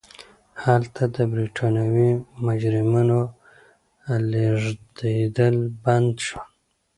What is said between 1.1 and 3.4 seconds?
د برېټانوي مجرمینو